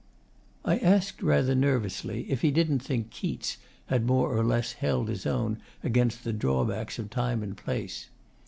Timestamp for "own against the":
5.27-6.33